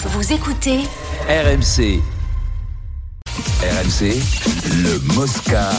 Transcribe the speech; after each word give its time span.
Vous 0.00 0.32
écoutez 0.32 0.78
RMC. 1.28 2.00
RMC, 3.60 4.14
le 4.84 5.14
Mosca. 5.14 5.70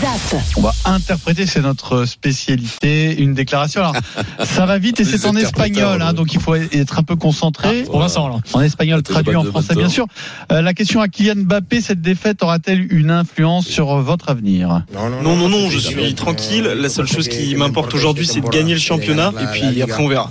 ZAP. 0.00 0.40
On 0.56 0.62
va 0.62 0.72
interpréter, 0.86 1.44
c'est 1.44 1.60
notre 1.60 2.06
spécialité, 2.06 3.14
une 3.20 3.34
déclaration. 3.34 3.82
Alors, 3.82 3.94
ça 4.44 4.64
va 4.64 4.78
vite 4.78 5.00
et 5.00 5.04
c'est 5.04 5.26
en 5.26 5.36
espagnol, 5.36 6.00
hein, 6.00 6.14
donc 6.14 6.32
il 6.32 6.40
faut 6.40 6.54
être 6.54 6.98
un 6.98 7.02
peu 7.02 7.16
concentré. 7.16 7.82
Pour 7.82 7.98
Vincent, 7.98 8.28
là. 8.28 8.38
En 8.54 8.62
espagnol, 8.62 9.02
traduit 9.02 9.36
en 9.36 9.44
français, 9.44 9.74
bien 9.74 9.90
sûr. 9.90 10.06
Euh, 10.52 10.62
la 10.62 10.72
question 10.72 11.02
à 11.02 11.08
Kylian 11.08 11.42
Mbappé, 11.44 11.82
cette 11.82 12.00
défaite 12.00 12.42
aura-t-elle 12.42 12.90
une 12.90 13.10
influence 13.10 13.66
sur 13.66 13.94
votre 13.98 14.30
avenir? 14.30 14.84
Non, 14.94 15.10
non, 15.36 15.48
non, 15.50 15.68
je 15.68 15.78
suis 15.78 16.14
tranquille. 16.14 16.64
La 16.64 16.88
seule 16.88 17.08
chose 17.08 17.28
qui 17.28 17.54
m'importe 17.56 17.92
aujourd'hui, 17.92 18.26
c'est 18.26 18.40
de 18.40 18.48
gagner 18.48 18.72
le 18.72 18.80
championnat. 18.80 19.32
Et 19.38 19.46
puis 19.52 19.82
après, 19.82 20.02
on 20.02 20.08
verra. 20.08 20.30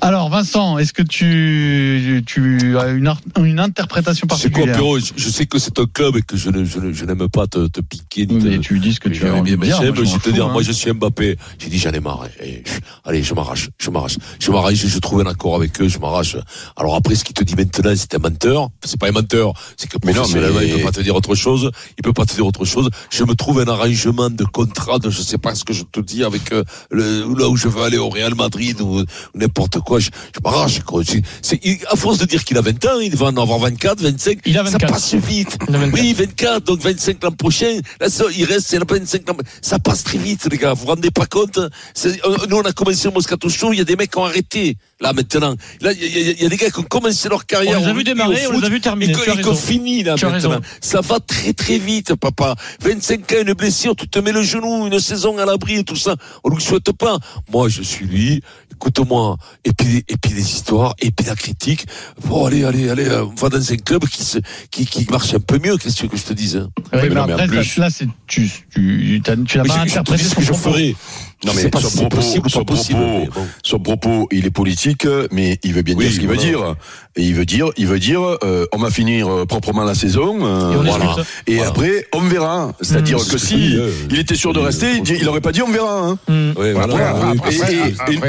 Alors, 0.00 0.28
Vincent, 0.30 0.78
est-ce 0.78 0.92
que 0.92 1.02
tu, 1.02 2.22
tu 2.24 2.78
as 2.78 2.88
une, 2.90 3.12
une 3.42 3.58
interprétation 3.58 4.26
C'est 4.30 4.50
quoi, 4.52 4.64
particulière 4.66 4.76
Pierrot 4.76 4.98
je, 5.00 5.12
je 5.16 5.28
sais 5.28 5.46
que 5.46 5.58
c'est 5.58 5.78
un 5.80 5.86
club 5.86 6.16
et 6.16 6.22
que 6.22 6.36
je, 6.36 6.50
ne- 6.50 6.64
je, 6.64 6.78
ne- 6.78 6.92
je 6.92 7.04
n'aime 7.04 7.28
pas 7.28 7.48
te, 7.48 7.66
te 7.66 7.80
piquer. 7.80 8.26
Ni 8.26 8.38
te, 8.38 8.46
Mais 8.46 8.58
tu 8.60 8.78
dis 8.78 8.94
ce 8.94 9.00
que 9.00 9.08
tu 9.08 9.28
envie 9.28 9.56
bien, 9.56 9.80
dire. 9.80 9.92
moi, 9.94 10.04
je 10.04 10.16
te 10.18 10.30
dire, 10.30 10.46
hein. 10.46 10.52
moi 10.52 10.62
je 10.62 10.70
suis 10.70 10.92
Mbappé. 10.92 11.36
J'ai 11.58 11.68
dit 11.68 11.78
j'en 11.78 11.90
ai 11.90 11.98
marre. 12.00 12.26
Et, 12.40 12.48
et, 12.48 12.62
allez, 13.04 13.22
je 13.24 13.34
m'arrache, 13.34 13.70
je 13.78 13.90
m'arrache, 13.90 14.16
je 14.40 14.50
m'arrache. 14.52 14.74
Je, 14.76 14.98
trouve 15.00 15.20
un 15.20 15.26
accord 15.26 15.56
avec 15.56 15.80
eux, 15.80 15.88
je 15.88 15.98
m'arrache. 15.98 16.36
Alors 16.76 16.94
après, 16.94 17.16
ce 17.16 17.24
qu'il 17.24 17.34
te 17.34 17.42
dit 17.42 17.56
maintenant, 17.56 17.92
c'est 17.96 18.14
un 18.14 18.18
menteur. 18.18 18.68
C'est 18.84 19.00
pas 19.00 19.08
un 19.08 19.12
menteur, 19.12 19.52
c'est 19.76 19.88
que 19.90 19.96
Mais 20.04 20.12
non, 20.12 20.22
mais- 20.32 20.68
il 20.68 20.74
peut 20.74 20.82
pas 20.84 20.92
te 20.92 21.00
dire 21.00 21.16
autre 21.16 21.34
chose. 21.34 21.70
Il 21.98 22.02
peut 22.02 22.12
pas 22.12 22.24
te 22.24 22.34
dire 22.34 22.46
autre 22.46 22.64
chose. 22.64 22.88
Je 23.10 23.24
me 23.24 23.34
trouve 23.34 23.58
un 23.60 23.66
arrangement 23.68 24.30
de 24.30 24.44
contrat 24.44 25.00
de 25.00 25.10
je 25.10 25.22
sais 25.22 25.38
pas 25.38 25.56
ce 25.56 25.64
que 25.64 25.72
je 25.72 25.82
te 25.82 25.98
dis 26.00 26.22
avec 26.22 26.52
euh, 26.52 26.62
le, 26.92 27.22
là 27.36 27.48
où 27.48 27.56
je 27.56 27.66
veux 27.66 27.82
aller 27.82 27.98
au 27.98 28.08
Real 28.10 28.34
Madrid 28.36 28.80
ou, 28.80 29.00
ou 29.00 29.04
n'importe 29.34 29.80
quoi. 29.80 29.87
Je, 29.98 30.10
je 30.34 30.40
m'arrache. 30.44 30.80
quoi. 30.80 31.02
C'est- 31.42 31.60
à 31.90 31.96
force 31.96 32.18
de 32.18 32.26
dire 32.26 32.44
qu'il 32.44 32.58
a 32.58 32.60
20 32.60 32.84
ans, 32.86 33.00
il 33.00 33.14
va 33.16 33.26
en 33.26 33.36
avoir 33.38 33.58
24, 33.58 34.00
25. 34.02 34.40
Il 34.44 34.58
a 34.58 34.64
Ça 34.64 34.70
24. 34.72 34.92
passe 34.92 35.14
vite. 35.14 35.56
Il 35.68 35.74
a 35.74 35.78
24. 35.78 35.94
Oui, 36.02 36.12
24, 36.12 36.64
donc 36.64 36.80
25 36.80 37.22
l'an 37.24 37.30
prochain. 37.32 37.78
Là, 38.00 38.08
ça, 38.10 38.24
il 38.36 38.44
reste, 38.44 38.66
c'est 38.68 38.78
la 38.78 38.84
25 38.88 39.22
l'an 39.28 39.34
Ça 39.62 39.78
passe 39.78 40.04
très 40.04 40.18
vite, 40.18 40.46
les 40.50 40.58
gars. 40.58 40.74
Vous 40.74 40.82
vous 40.82 40.86
rendez 40.88 41.10
pas 41.10 41.26
compte? 41.26 41.58
C'est- 41.94 42.24
euh, 42.24 42.36
Nous, 42.48 42.56
on 42.56 42.62
a 42.62 42.72
commencé 42.72 43.08
au 43.08 43.12
Moscato 43.12 43.48
Show, 43.48 43.72
il 43.72 43.78
y 43.78 43.80
a 43.80 43.84
des 43.84 43.96
mecs 43.96 44.10
qui 44.10 44.18
ont 44.18 44.24
arrêté. 44.24 44.76
Là, 45.00 45.12
maintenant. 45.12 45.54
Là, 45.80 45.92
il 45.92 46.02
y, 46.02 46.04
a- 46.28 46.32
y 46.32 46.44
y 46.44 46.48
des 46.48 46.56
gars 46.56 46.70
qui 46.70 46.78
ont 46.80 46.82
commencé 46.82 47.28
leur 47.28 47.46
carrière. 47.46 47.78
On 47.78 47.82
les 47.82 47.86
a 47.86 47.92
rugby, 47.92 48.04
démarrer, 48.04 48.46
on 48.48 48.58
les 48.58 48.66
a 48.66 48.68
vus 48.68 48.80
terminer. 48.80 49.12
Et 49.12 49.30
raison. 49.30 49.54
finit, 49.54 50.02
là, 50.02 50.14
Tu 50.16 50.26
maintenant. 50.26 50.60
Ça 50.80 51.00
va 51.00 51.20
très, 51.20 51.52
très 51.52 51.78
vite, 51.78 52.14
papa. 52.16 52.56
25 52.82 53.32
ans, 53.32 53.36
une 53.46 53.52
blessure, 53.54 53.94
tu 53.94 54.08
te 54.08 54.18
mets 54.18 54.32
le 54.32 54.42
genou, 54.42 54.86
une 54.88 54.98
saison 54.98 55.38
à 55.38 55.44
l'abri 55.44 55.76
et 55.78 55.84
tout 55.84 55.94
ça. 55.96 56.16
On 56.42 56.50
ne 56.50 56.54
le 56.56 56.60
souhaite 56.60 56.90
pas. 56.92 57.18
Moi, 57.52 57.68
je 57.68 57.82
suis 57.82 58.06
lui. 58.06 58.42
Écoute-moi. 58.82 59.36
Et 59.64 59.72
puis, 59.72 60.04
et 60.08 60.16
puis 60.16 60.32
les 60.32 60.40
histoires, 60.42 60.94
et 61.00 61.10
puis 61.10 61.26
la 61.26 61.34
critique. 61.34 61.84
Bon, 62.24 62.46
allez, 62.46 62.62
allez, 62.64 62.88
allez, 62.90 63.06
euh, 63.08 63.24
on 63.24 63.34
va 63.34 63.48
dans 63.48 63.72
un 63.72 63.76
club 63.76 64.06
qui 64.06 64.22
se, 64.22 64.38
qui, 64.70 64.86
qui 64.86 65.04
marche 65.10 65.34
un 65.34 65.40
peu 65.40 65.58
mieux. 65.58 65.76
Qu'est-ce 65.76 65.96
que 65.96 66.00
tu 66.02 66.08
que 66.08 66.16
je 66.16 66.22
te 66.22 66.32
dise? 66.32 66.56
hein? 66.56 66.68
Oui, 66.76 66.84
mais 66.92 67.08
mais 67.08 67.08
non, 67.08 67.26
mais 67.26 67.32
en 67.32 67.38
après, 67.38 67.48
plus- 67.48 67.76
là, 67.78 67.90
c'est, 67.90 68.06
tu, 68.28 68.48
tu, 68.72 69.20
t'as- 69.24 69.34
tu 69.36 69.58
n'as 69.58 69.64
pas 69.64 69.78
interprété 69.80 70.22
dis 70.22 70.28
ce 70.28 70.30
ce 70.30 70.36
que 70.36 70.42
je 70.42 70.52
ferai. 70.52 70.96
Non, 71.44 71.52
mais 71.54 71.68
pas 71.70 71.80
son 71.80 71.88
si 71.88 71.94
c'est 71.98 72.00
propos- 72.08 72.16
possible 72.16 72.50
son 72.50 72.58
pas 72.64 72.64
possible. 72.74 72.98
propos- 72.98 73.18
mais 73.20 73.26
bon. 73.28 73.46
Son 73.62 73.78
propos, 73.78 74.28
il 74.32 74.44
est 74.46 74.50
politique, 74.50 75.06
mais 75.30 75.58
il 75.62 75.72
veut 75.72 75.82
bien 75.82 75.94
Oui, 75.96 76.04
dire 76.06 76.14
ce 76.14 76.18
qu'il 76.18 76.28
veut 76.28 76.36
dire. 76.36 76.74
Et 77.14 77.22
il 77.22 77.34
veut 77.34 77.44
dire, 77.44 77.66
il 77.76 77.86
veut 77.86 77.98
dire, 78.00 78.20
euh, 78.42 78.66
on 78.72 78.78
va 78.78 78.90
finir 78.90 79.28
euh, 79.28 79.44
proprement 79.46 79.84
la 79.84 79.94
saison. 79.94 80.38
euh, 80.42 80.72
Et 80.72 80.76
voilà. 80.76 81.06
discute. 81.06 81.24
Et 81.46 81.54
Voilà. 81.56 81.70
après, 81.70 82.06
on 82.12 82.20
verra. 82.22 82.72
C'est-à-dire 82.80 83.18
Mmh. 83.18 83.24
que 83.30 83.38
C'est 83.38 83.46
si 83.46 83.76
euh, 83.76 83.90
il 84.10 84.18
était 84.18 84.34
sûr 84.34 84.52
de 84.52 84.58
rester, 84.58 84.86
euh, 84.86 84.94
il, 84.96 85.02
dit- 85.02 85.16
il 85.20 85.28
aurait 85.28 85.40
pas 85.40 85.52
dit 85.52 85.62
on 85.62 85.70
verra. 85.70 86.08
Hein. 86.08 86.18
Ouais, 86.56 86.72
voilà. 86.72 87.34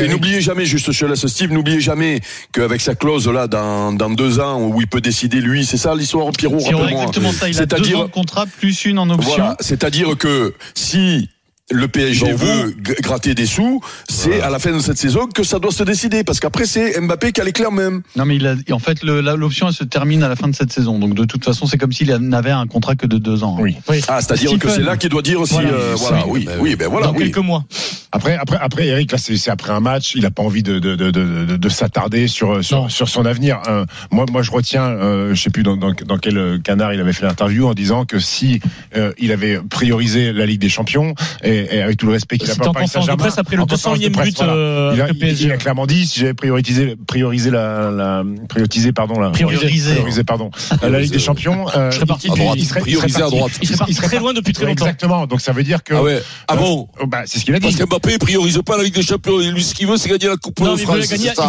Et- 0.03 0.07
n'oubliez 0.07 0.41
jamais, 0.41 0.65
juste 0.65 0.91
je 0.91 1.05
laisse 1.05 1.25
Steve, 1.27 1.51
n'oubliez 1.51 1.79
jamais 1.81 2.21
qu'avec 2.51 2.81
sa 2.81 2.95
clause 2.95 3.27
là 3.27 3.47
dans, 3.47 3.91
dans 3.93 4.09
deux 4.09 4.39
ans 4.39 4.61
où 4.61 4.79
il 4.81 4.87
peut 4.87 5.01
décider 5.01 5.41
lui, 5.41 5.65
c'est 5.65 5.77
ça 5.77 5.95
l'histoire 5.95 6.31
Pierrot, 6.31 6.59
rappelle-moi. 6.59 6.89
exactement 6.91 7.31
ça, 7.31 7.49
il 7.49 7.57
a 7.59 7.65
deux 7.65 7.75
C'est-à-dire- 7.77 7.99
ans 8.01 8.05
de 8.05 8.11
contrat 8.11 8.45
plus 8.45 8.85
une 8.85 8.99
en 8.99 9.09
option. 9.09 9.31
Voilà, 9.35 9.57
c'est-à-dire 9.59 10.17
que 10.17 10.53
si 10.75 11.29
le 11.71 11.87
PSG 11.87 12.33
veut 12.33 12.75
gratter 13.01 13.35
des 13.35 13.45
sous, 13.45 13.81
c'est 14.09 14.41
à 14.41 14.49
la 14.49 14.59
fin 14.59 14.71
de 14.71 14.79
cette 14.79 14.97
saison 14.97 15.27
que 15.27 15.43
ça 15.43 15.59
doit 15.59 15.71
se 15.71 15.83
décider 15.83 16.23
parce 16.23 16.39
qu'après 16.39 16.65
c'est 16.65 16.99
Mbappé 16.99 17.31
qui 17.31 17.41
a 17.41 17.43
les 17.43 17.51
clés 17.51 17.65
en 17.65 17.71
même. 17.71 18.01
Non, 18.15 18.25
mais 18.25 18.35
il 18.37 18.47
a, 18.47 18.55
en 18.71 18.79
fait, 18.79 19.03
l'option, 19.03 19.67
elle 19.67 19.73
se 19.73 19.83
termine 19.83 20.23
à 20.23 20.29
la 20.29 20.35
fin 20.35 20.47
de 20.47 20.55
cette 20.55 20.71
saison. 20.71 20.99
Donc, 20.99 21.13
de 21.13 21.25
toute 21.25 21.43
façon, 21.45 21.65
c'est 21.67 21.77
comme 21.77 21.91
s'il 21.91 22.09
n'avait 22.15 22.51
un 22.51 22.67
contrat 22.67 22.95
que 22.95 23.05
de 23.07 23.17
deux 23.17 23.43
ans. 23.43 23.57
Oui. 23.59 23.75
Ah, 24.07 24.19
c'est-à-dire 24.21 24.57
que 24.57 24.69
c'est 24.69 24.81
là 24.81 24.97
qu'il 24.97 25.09
doit 25.09 25.21
dire 25.21 25.45
si 25.45 25.53
Voilà. 25.53 25.69
euh, 25.69 25.95
voilà, 25.97 26.27
oui, 26.27 26.45
Ben 26.45 26.57
oui, 26.59 26.75
ben 26.75 26.87
voilà, 26.89 27.07
Dans 27.07 27.13
oui. 27.13 27.19
quelques 27.25 27.37
mois. 27.37 27.65
Après, 28.11 28.35
après, 28.35 28.57
après, 28.59 28.87
Eric, 28.87 29.11
là, 29.11 29.17
c'est 29.19 29.51
après 29.51 29.71
un 29.71 29.79
match. 29.79 30.13
Il 30.15 30.25
a 30.25 30.31
pas 30.31 30.41
envie 30.41 30.63
de 30.63 30.79
de 30.79 30.95
de 30.95 31.11
de, 31.11 31.45
de, 31.45 31.55
de 31.57 31.69
s'attarder 31.69 32.27
sur 32.27 32.55
Non. 32.55 32.61
sur 32.63 32.89
sur 32.91 33.09
son 33.09 33.25
avenir. 33.25 33.59
Euh, 33.67 33.85
moi, 34.11 34.25
moi, 34.31 34.41
je 34.41 34.49
retiens, 34.51 34.83
euh, 34.85 35.35
je 35.35 35.41
sais 35.41 35.49
plus 35.51 35.61
dans, 35.63 35.77
dans 35.77 35.93
dans 36.05 36.17
quel 36.17 36.37
euh, 36.37 36.57
canard 36.57 36.93
il 36.93 36.99
avait 36.99 37.13
fait 37.13 37.25
l'interview 37.25 37.67
en 37.67 37.73
disant 37.73 38.05
que 38.05 38.17
si 38.19 38.59
euh, 38.95 39.11
il 39.19 39.31
avait 39.31 39.59
priorisé 39.69 40.33
la 40.33 40.45
Ligue 40.47 40.59
des 40.61 40.69
Champions 40.69 41.13
et, 41.43 41.58
et 41.71 41.81
avec 41.81 41.97
tout 41.97 42.05
le 42.05 42.13
respect 42.13 42.37
qu'il 42.37 42.49
a 42.49 42.55
pour 42.55 42.69
en 42.69 42.71
Paris 42.73 42.87
Saint-Germain, 42.87 43.17
presse 43.17 43.37
après 43.37 43.55
le 43.55 43.61
en 43.63 43.65
conférence 43.65 43.99
de 43.99 44.05
201e 44.07 44.11
presse, 44.11 44.27
but 44.29 44.37
voilà. 44.37 44.53
euh, 44.53 44.91
Il 44.95 45.01
a, 45.01 45.07
PSG. 45.13 45.45
il 45.45 45.51
a 45.51 45.57
clairement 45.57 45.85
dit 45.87 46.05
si 46.07 46.19
j'avais 46.19 46.33
priorisé 46.33 46.95
priorisé 47.07 47.51
la, 47.51 47.91
la 47.91 48.23
priorisé 48.47 48.91
pardon 48.91 49.19
la 49.19 49.29
Priorisé. 49.31 49.91
priorisé 49.93 50.23
pardon 50.23 50.49
la 50.81 50.99
Ligue 50.99 51.11
des 51.11 51.19
Champions 51.19 51.67
euh, 51.75 51.91
Je 51.91 51.95
serais 51.97 52.05
parti 52.05 52.27
il- 52.27 52.33
serait- 52.37 52.53
il 52.57 52.65
serait 52.65 52.79
priorisé 52.81 53.17
à 53.17 53.19
parti- 53.21 53.35
droite. 53.37 53.51
Il 53.61 53.67
serait 53.67 53.77
parti 53.77 53.95
très 53.95 54.19
loin 54.19 54.33
depuis 54.33 54.53
très 54.53 54.65
longtemps. 54.65 54.85
Exactement. 54.85 55.27
Donc 55.27 55.41
ça 55.41 55.51
veut 55.51 55.63
dire 55.63 55.83
que 55.83 55.93
Ah 55.93 56.03
ouais. 56.03 56.21
Ah 56.47 56.55
bon? 56.55 56.87
Oh, 57.01 57.07
bah, 57.07 57.23
c'est 57.25 57.39
ce 57.39 57.45
qu'il 57.45 57.53
a 57.55 57.59
dit. 57.59 57.63
Parce 57.67 57.75
qu'Mbappé, 57.77 58.13
il 58.13 58.19
priorise 58.19 58.59
pas 58.65 58.77
la 58.77 58.83
Ligue 58.83 58.95
des 58.95 59.01
Champions. 59.03 59.37
Lui, 59.39 59.63
ce 59.63 59.73
qu'il 59.73 59.87
veut, 59.87 59.97
c'est 59.97 60.09
gagner 60.09 60.27
la 60.27 60.37
Coupe 60.37 60.59
de 60.59 60.65
France. 60.65 60.79
il 60.81 60.87
veut 60.87 60.99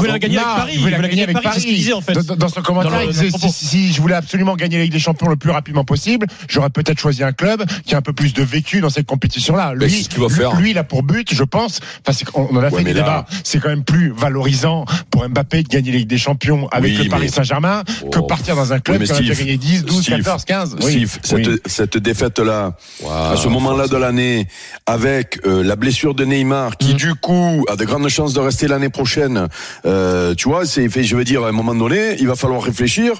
la 0.08 0.18
gagner 0.18 0.38
avec 0.38 0.56
Paris. 0.56 0.72
il 0.74 0.80
veut 0.84 0.90
la 0.90 0.98
gagner 1.08 1.22
avec 1.24 1.40
Paris. 1.42 1.60
Disait 1.60 1.92
en 1.92 2.00
fait. 2.00 2.14
Dans, 2.14 2.48
son 2.48 2.62
commentaire, 2.62 3.02
il 3.02 3.10
disait 3.10 3.30
si, 3.50 3.92
je 3.92 4.00
voulais 4.00 4.14
absolument 4.14 4.56
gagner 4.56 4.78
la 4.78 4.84
Ligue 4.84 4.92
des 4.92 4.98
Champions 4.98 5.28
le 5.28 5.36
plus 5.36 5.50
rapidement 5.50 5.84
possible, 5.84 6.26
j'aurais 6.48 6.70
peut-être 6.70 6.98
choisi 6.98 7.22
un 7.22 7.32
club 7.32 7.64
qui 7.84 7.94
a 7.94 7.98
un 7.98 8.02
peu 8.02 8.12
plus 8.12 8.32
de 8.32 8.42
vécu 8.42 8.80
dans 8.80 8.90
cette 8.90 9.06
compétition-là. 9.06 9.72
Mais 9.76 9.86
Lui, 9.86 9.99
lui- 10.16 10.30
faire. 10.30 10.56
lui, 10.56 10.70
il 10.70 10.78
a 10.78 10.84
pour 10.84 11.02
but, 11.02 11.32
je 11.34 11.44
pense, 11.44 11.80
parce 12.04 12.22
qu'on 12.24 12.48
on 12.50 12.56
en 12.56 12.60
a 12.60 12.68
Ouais, 12.68 12.78
fait 12.78 12.84
des 12.84 12.92
là- 12.94 13.00
débats, 13.02 13.26
c'est 13.44 13.60
quand 13.60 13.68
même 13.68 13.84
plus 13.84 14.12
valorisant 14.16 14.84
pour 15.10 15.28
Mbappé 15.28 15.62
de 15.62 15.68
gagner 15.68 15.92
la 15.92 15.98
Ligue 15.98 16.08
des 16.08 16.18
Champions 16.18 16.68
avec 16.72 16.92
Oui, 16.96 17.04
le 17.04 17.10
Paris 17.10 17.28
Saint-Germain 17.28 17.82
que 18.12 18.18
Oh. 18.18 18.22
partir 18.22 18.56
dans 18.56 18.72
un 18.72 18.78
club 18.80 19.00
Oui, 19.00 19.06
qui 19.06 19.30
a 19.30 19.34
gagné 19.34 19.56
10, 19.56 19.84
12, 19.84 20.02
Steve, 20.02 20.16
14, 20.18 20.44
15. 20.44 20.76
Oui. 20.82 21.06
Steve, 21.22 21.58
cette, 21.66 21.96
défaite-là, 21.98 22.76
à 23.08 23.36
ce 23.36 23.48
moment-là 23.48 23.88
de 23.88 23.96
l'année, 23.96 24.46
avec 24.86 25.40
euh, 25.46 25.62
la 25.62 25.76
blessure 25.76 26.14
de 26.14 26.24
Neymar, 26.24 26.70
Mm. 26.70 26.74
qui 26.78 26.94
du 26.94 27.14
coup 27.14 27.64
a 27.68 27.76
de 27.76 27.84
grandes 27.84 28.08
chances 28.08 28.32
de 28.34 28.40
rester 28.40 28.68
l'année 28.68 28.88
prochaine, 28.88 29.48
euh, 29.86 30.34
tu 30.34 30.48
vois, 30.48 30.66
c'est 30.66 30.88
fait. 30.88 31.02
Je 31.04 31.16
veux 31.16 31.24
dire, 31.24 31.44
à 31.44 31.48
un 31.48 31.52
moment 31.52 31.74
donné, 31.74 32.16
il 32.20 32.26
va 32.26 32.36
falloir 32.36 32.62
réfléchir. 32.62 33.12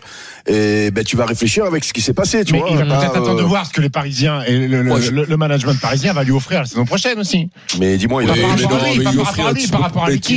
Et 0.46 0.90
ben, 0.90 1.04
tu 1.04 1.16
vas 1.16 1.26
réfléchir 1.26 1.64
avec 1.64 1.84
ce 1.84 1.92
qui 1.92 2.00
s'est 2.00 2.14
passé, 2.14 2.44
tu 2.44 2.52
Mais 2.54 2.60
vois. 2.60 2.68
il 2.70 2.76
va 2.76 2.84
peut-être 2.84 3.16
attendre 3.16 3.34
euh, 3.38 3.42
de 3.42 3.46
voir 3.46 3.66
ce 3.66 3.72
que 3.72 3.80
les 3.80 3.90
Parisiens 3.90 4.42
et 4.42 4.56
le, 4.56 4.66
le- 4.78 4.82
Moi, 4.84 5.00
je- 5.00 5.10
le- 5.10 5.24
le 5.24 5.36
management 5.36 5.78
parisien 5.80 6.12
va 6.12 6.24
lui 6.24 6.32
offrir 6.32 6.59
la 6.60 6.66
saison 6.66 6.84
prochaine 6.84 7.18
aussi. 7.18 7.48
Mais 7.78 7.96
dis-moi, 7.96 8.22
il 8.24 8.30
a 8.30 8.34
par 8.34 8.50
rapport 8.50 8.80
il 8.94 9.06
à 9.06 9.10
offrir 9.20 9.52
l'équipe. 9.52 9.70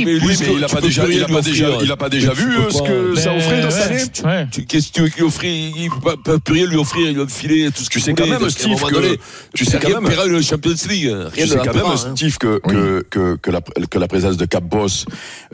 tu- 0.06 0.44
que 0.44 0.50
il 0.58 0.64
a 0.64 0.66
tu 0.66 0.74
pas 0.74 0.80
déjà, 0.80 1.04
plus 1.04 1.14
il 1.14 1.22
a 1.22 1.26
rien 1.26 1.34
pas 1.34 1.40
lui 1.40 1.50
déjà, 1.50 1.68
offrir. 1.68 1.84
il 1.84 1.92
a 1.92 1.96
pas 1.96 2.08
déjà 2.08 2.28
Mais 2.28 2.34
tu 2.34 2.42
vu 2.48 2.56
euh, 2.58 2.70
ce 2.70 2.82
que 2.82 3.14
ça 3.16 3.34
offrait 3.34 3.62
dans 3.62 3.70
cette 3.70 4.24
année. 4.24 4.46
Tu- 4.50 4.64
Qu'est-ce 4.66 4.88
que 4.88 4.92
tu 4.92 5.00
veux 5.02 5.08
qu'il 5.08 5.24
offre 5.24 5.44
Il 5.44 5.90
peut 5.90 6.00
pas- 6.00 6.16
peut 6.16 6.38
plus 6.38 6.54
rien 6.54 6.66
lui 6.66 6.76
offrir, 6.76 7.08
il 7.10 7.16
va 7.16 7.24
me 7.24 7.28
filer 7.28 7.70
tout 7.70 7.82
ce 7.82 7.88
Tu 7.88 7.98
qu'il 7.98 8.02
sais 8.02 8.14
quand 8.14 8.26
même, 8.26 8.42
à 8.42 8.46
un 8.46 8.48
Steve, 8.50 8.80
que- 8.82 9.18
tu 9.54 9.64
sais 9.64 9.78
quand 9.78 9.88
même- 10.00 10.04
le 10.28 10.42
Champions 10.42 10.74
League. 10.88 11.08
Rien 11.10 11.44
Tu 11.44 11.48
sais 11.48 11.56
quand 11.58 11.74
même, 11.74 11.84
hein. 11.86 11.96
Steve, 12.14 12.38
que, 12.38 12.58
que, 12.66 13.04
que, 13.10 13.36
que, 13.36 13.50
la, 13.50 13.60
que 13.60 13.98
la 13.98 14.08
présence 14.08 14.36
de 14.36 14.44
Cap 14.46 14.64
Boss, 14.64 15.04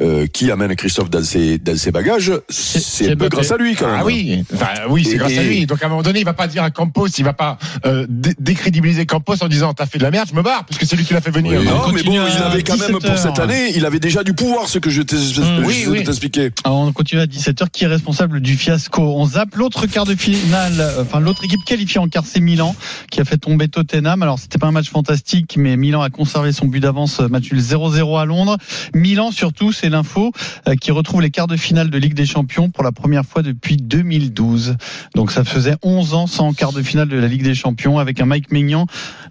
euh, 0.01 0.27
qui 0.27 0.51
amène 0.51 0.75
Christophe 0.77 1.11
dans 1.11 1.23
ses, 1.23 1.59
dans 1.59 1.77
ses 1.77 1.91
bagages, 1.91 2.33
c'est 2.49 3.17
peu 3.17 3.29
grâce 3.29 3.51
à 3.51 3.57
lui 3.57 3.75
quand 3.75 3.87
même. 3.87 3.97
Ah 4.01 4.05
oui, 4.05 4.45
enfin, 4.55 4.67
oui, 4.89 5.05
c'est 5.05 5.15
Et- 5.15 5.19
grâce 5.19 5.37
à 5.39 5.43
lui. 5.43 5.67
Donc 5.67 5.83
à 5.83 5.87
un 5.87 5.89
moment 5.89 6.03
donné, 6.03 6.21
il 6.21 6.25
va 6.25 6.33
pas 6.35 6.47
dire 6.47 6.63
à 6.63 6.71
Campos, 6.71 7.09
il 7.19 7.25
va 7.25 7.33
pas 7.33 7.59
euh, 7.87 8.07
dé- 8.09 8.35
décrédibiliser 8.39 9.07
Campos 9.07 9.35
en 9.43 9.49
disant 9.49 9.73
t'as 9.75 9.87
fait 9.87 9.99
de 9.99 10.03
la 10.05 10.11
merde, 10.11 10.29
je 10.31 10.35
me 10.37 10.43
barre, 10.43 10.60
parce 10.67 10.79
que 10.79 10.87
c'est 10.87 10.97
lui 10.97 11.05
qui 11.05 11.15
l'a 11.15 11.21
fait 11.21 11.31
venir. 11.31 11.61
Oui. 11.61 11.67
Non, 11.67 11.93
mais 11.93 12.03
bon, 12.03 12.13
il 12.13 12.43
avait 12.43 12.63
quand 12.63 12.77
même 12.77 12.99
17 12.99 13.07
pour 13.07 13.19
cette 13.19 13.39
année, 13.39 13.73
il 13.75 13.85
avait 13.85 14.01
déjà 14.01 14.23
du 14.23 14.35
pouvoir, 14.35 14.69
ce 14.69 14.79
que 14.79 14.91
je 14.91 15.03
t'ai 15.03 15.17
oui, 15.65 15.85
oui. 15.89 16.03
t'ai 16.03 16.11
expliqué. 16.11 16.51
Alors, 16.65 16.79
on 16.79 16.93
continue 16.93 17.21
à 17.21 17.27
17h. 17.27 17.69
Qui 17.73 17.85
est 17.85 17.89
responsable 17.89 18.41
du 18.41 18.57
fiasco 18.57 19.03
On 19.03 19.27
zappe 19.27 19.55
l'autre 19.55 19.87
quart 19.87 20.05
de 20.05 20.15
finale, 20.15 20.81
euh, 20.81 21.03
enfin 21.03 21.21
l'autre 21.21 21.45
équipe 21.45 21.61
qualifiée 21.65 22.01
en 22.01 22.09
quart, 22.09 22.25
c'est 22.27 22.41
Milan, 22.41 22.75
qui 23.11 23.21
a 23.21 23.25
fait 23.25 23.39
tomber 23.39 23.69
Tottenham. 23.69 24.23
Alors 24.23 24.39
c'était 24.39 24.59
pas 24.59 24.67
un 24.67 24.73
match 24.73 24.91
fantastique, 24.91 25.57
mais 25.57 25.77
Milan 25.77 26.03
a 26.03 26.11
conservé 26.11 26.53
son 26.53 26.67
but 26.67 26.81
d'avance, 26.81 27.21
euh, 27.21 27.29
match 27.29 27.53
nul 27.53 27.61
0-0 27.61 28.19
à 28.19 28.25
Londres. 28.25 28.57
Milan 28.95 29.31
surtout, 29.31 29.73
c'est 29.73 29.89
l'info, 29.89 30.33
euh, 30.69 30.75
qui 30.75 30.91
retrouve 30.91 31.23
les 31.23 31.31
quarts 31.31 31.47
de 31.47 31.57
finale 31.57 31.91
de 31.91 31.99
Ligue 31.99 32.15
des 32.15 32.27
Champions 32.27 32.71
pour 32.71 32.85
la 32.85 32.93
première 32.93 33.25
fois 33.25 33.43
depuis 33.43 33.77
2012. 33.77 34.77
Donc 35.15 35.33
ça 35.33 35.45
faisait 35.45 35.77
11 35.83 36.15
ans 36.15 36.27
sans 36.27 36.53
quart 36.53 36.73
de 36.73 36.83
finale 36.83 37.09
de 37.09 37.17
la 37.17 37.29
Ligue 37.29 37.43
des 37.43 37.55
Champions, 37.55 37.99
avec 37.99 38.21
un 38.21 38.27
Mike 38.27 38.51
Maignan 38.53 38.87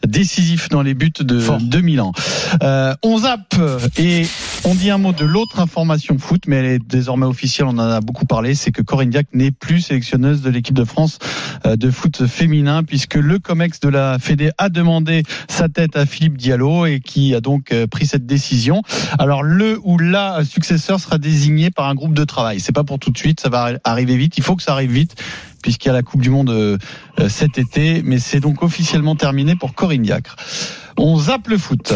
décisif 0.07 0.69
dans 0.69 0.81
les 0.81 0.93
buts 0.93 1.11
de, 1.19 1.39
Fort. 1.39 1.59
de 1.61 1.79
Milan. 1.79 2.11
Euh, 2.63 2.93
on 3.03 3.19
zappe 3.19 3.55
et 3.97 4.25
on 4.65 4.75
dit 4.75 4.89
un 4.89 4.97
mot 4.97 5.13
de 5.13 5.25
l'autre 5.25 5.59
information 5.59 6.17
foot, 6.17 6.43
mais 6.47 6.57
elle 6.57 6.65
est 6.65 6.79
désormais 6.79 7.25
officielle, 7.25 7.67
on 7.67 7.77
en 7.77 7.79
a 7.79 8.01
beaucoup 8.01 8.25
parlé, 8.25 8.55
c'est 8.55 8.71
que 8.71 8.81
Corinne 8.81 9.09
Diac 9.09 9.27
n'est 9.33 9.51
plus 9.51 9.81
sélectionneuse 9.81 10.41
de 10.41 10.49
l'équipe 10.49 10.75
de 10.75 10.83
France 10.83 11.19
euh, 11.65 11.75
de 11.75 11.89
foot 11.91 12.27
féminin, 12.27 12.83
puisque 12.83 13.15
le 13.15 13.39
COMEX 13.39 13.79
de 13.79 13.89
la 13.89 14.19
Fédé 14.19 14.51
a 14.57 14.69
demandé 14.69 15.23
sa 15.47 15.69
tête 15.69 15.95
à 15.95 16.05
Philippe 16.05 16.37
Diallo 16.37 16.85
et 16.85 16.99
qui 16.99 17.35
a 17.35 17.41
donc 17.41 17.71
euh, 17.71 17.87
pris 17.87 18.05
cette 18.05 18.25
décision. 18.25 18.81
Alors 19.17 19.43
le 19.43 19.79
ou 19.83 19.97
la 19.97 20.43
successeur 20.43 20.99
sera 20.99 21.17
désigné 21.17 21.71
par 21.71 21.87
un 21.87 21.95
groupe 21.95 22.13
de 22.13 22.23
travail. 22.23 22.59
C'est 22.59 22.71
pas 22.71 22.83
pour 22.83 22.99
tout 22.99 23.11
de 23.11 23.17
suite, 23.17 23.39
ça 23.39 23.49
va 23.49 23.71
arriver 23.83 24.17
vite. 24.17 24.37
Il 24.37 24.43
faut 24.43 24.55
que 24.55 24.63
ça 24.63 24.73
arrive 24.73 24.91
vite 24.91 25.15
puisqu'il 25.61 25.87
y 25.87 25.91
a 25.91 25.93
la 25.93 26.03
Coupe 26.03 26.21
du 26.21 26.29
Monde 26.29 26.49
euh, 26.49 26.77
euh, 27.19 27.29
cet 27.29 27.57
été, 27.57 28.01
mais 28.03 28.19
c'est 28.19 28.39
donc 28.39 28.63
officiellement 28.63 29.15
terminé 29.15 29.55
pour 29.55 29.73
Corinne 29.73 30.03
Diacre. 30.03 30.35
On 30.97 31.17
zappe 31.17 31.47
le 31.47 31.57
foot. 31.57 31.93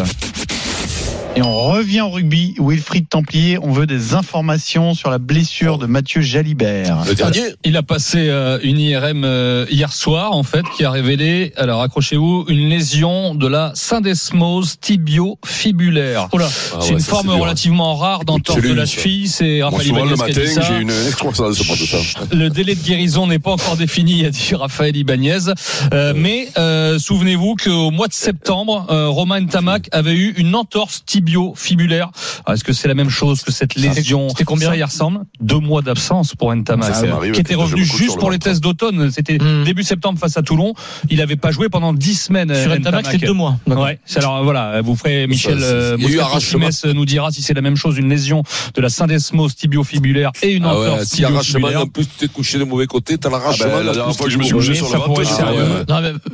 Et 1.36 1.42
on 1.42 1.52
revient 1.52 2.02
au 2.02 2.10
rugby. 2.10 2.54
Wilfried 2.60 3.08
Templier, 3.08 3.58
on 3.60 3.72
veut 3.72 3.86
des 3.86 4.14
informations 4.14 4.94
sur 4.94 5.10
la 5.10 5.18
blessure 5.18 5.78
de 5.78 5.86
Mathieu 5.86 6.20
Jalibert. 6.20 7.04
Le 7.08 7.14
dernier 7.14 7.40
Il 7.64 7.76
a 7.76 7.82
passé 7.82 8.28
euh, 8.28 8.60
une 8.62 8.78
IRM 8.78 9.24
euh, 9.24 9.66
hier 9.68 9.92
soir, 9.92 10.32
en 10.32 10.44
fait, 10.44 10.62
qui 10.76 10.84
a 10.84 10.92
révélé, 10.92 11.52
alors 11.56 11.82
accrochez-vous, 11.82 12.44
une 12.48 12.68
lésion 12.68 13.34
de 13.34 13.48
la 13.48 13.72
syndesmose 13.74 14.78
tibio-fibulaire. 14.80 16.28
Oula. 16.32 16.46
Ah 16.46 16.76
c'est 16.78 16.86
ouais, 16.86 16.92
une 16.92 16.98
ça, 17.00 17.10
forme 17.10 17.26
dur, 17.26 17.34
hein. 17.34 17.40
relativement 17.40 17.96
rare 17.96 18.24
d'entorse 18.24 18.62
de 18.62 18.72
la 18.72 18.86
cheville. 18.86 19.28
C'est 19.28 19.58
Moi, 19.58 19.70
Raphaël 19.70 19.88
souvent, 19.88 20.04
le 20.04 20.14
Ibanez 20.14 20.16
qui 20.16 20.22
a 20.22 20.26
matin, 20.26 20.40
dit 20.40 20.54
ça. 20.54 20.62
j'ai 20.62 20.80
une 20.82 20.90
ça. 21.34 22.24
Le 22.32 22.48
délai 22.48 22.76
de 22.76 22.82
guérison 22.82 23.26
n'est 23.26 23.40
pas 23.40 23.52
encore 23.52 23.76
défini, 23.76 24.24
a 24.24 24.30
dit 24.30 24.54
Raphaël 24.54 24.96
Ibanez. 24.96 25.52
Euh, 25.92 26.12
mais 26.14 26.48
euh, 26.58 26.98
souvenez-vous 27.00 27.56
qu'au 27.56 27.90
mois 27.90 28.06
de 28.06 28.12
septembre, 28.12 28.86
euh, 28.90 29.08
Romain 29.08 29.40
Ntamak 29.40 29.88
avait 29.90 30.14
eu 30.14 30.32
une 30.36 30.54
entorse 30.54 31.02
tibio-fibulaire. 31.24 32.10
Alors, 32.44 32.54
Est-ce 32.54 32.64
que 32.64 32.72
c'est 32.72 32.88
la 32.88 32.94
même 32.94 33.10
chose 33.10 33.42
que 33.42 33.52
cette 33.52 33.74
lésion 33.74 34.28
C'était 34.28 34.44
combien 34.44 34.70
Ça 34.70 34.76
y 34.76 34.82
ressemble. 34.82 35.20
Deux 35.40 35.58
mois 35.58 35.82
d'absence 35.82 36.34
pour 36.34 36.54
Ntamak, 36.54 36.94
Ça 36.94 37.06
m'arrive, 37.06 37.32
qui 37.32 37.40
était 37.40 37.54
revenu 37.54 37.84
juste 37.84 38.14
le 38.14 38.20
pour 38.20 38.30
les 38.30 38.38
tests 38.38 38.62
d'automne. 38.62 39.10
C'était 39.10 39.34
Hmm. 39.44 39.64
début 39.64 39.82
septembre 39.82 40.18
face 40.18 40.36
à 40.36 40.42
Toulon. 40.42 40.74
Il 41.10 41.18
n'avait 41.18 41.36
pas 41.36 41.50
joué 41.50 41.68
pendant 41.68 41.92
dix 41.92 42.14
semaines. 42.14 42.54
Sur 42.54 42.70
euh, 42.70 42.76
Ntamak, 42.78 43.00
Ntamak. 43.02 43.06
c'était 43.12 43.26
deux 43.26 43.32
mois. 43.32 43.58
Ouais, 43.66 43.98
c'est 44.04 44.20
alors 44.20 44.42
voilà, 44.44 44.80
vous 44.80 44.94
ferez 44.96 45.26
Michel 45.26 45.58
euh, 45.60 45.96
Moscato. 45.98 46.40
Simès 46.40 46.84
nous 46.84 47.04
dira 47.04 47.30
si 47.32 47.42
c'est 47.42 47.54
la 47.54 47.60
même 47.62 47.76
chose, 47.76 47.98
une 47.98 48.08
lésion 48.08 48.42
de 48.74 48.80
la 48.80 48.88
syndesmose 48.88 49.54
tibio-fibulaire 49.56 50.30
et 50.42 50.52
une 50.52 50.64
Ah 50.64 50.78
ouais, 50.78 50.86
entorse 50.88 51.04
si 51.04 51.24
arrachement, 51.24 51.40
tibio-fibulaire. 51.42 51.80
en 51.82 51.86
plus, 51.86 52.04
tu 52.04 52.10
t'es 52.18 52.28
couché 52.28 52.58
de 52.58 52.64
mauvais 52.64 52.86
côté, 52.86 53.18
t'as 53.18 53.28
Ah 53.28 53.32
l'arrachement. 53.32 53.66
ben, 53.66 53.82
la 53.82 53.92
dernière 53.92 54.14
fois 54.16 54.26
que 54.26 54.32
je 54.32 54.38
me 54.38 54.42
suis 54.44 54.52
couché 54.54 54.74
sur 54.74 54.90
le 54.92 54.98
ventre, 54.98 55.22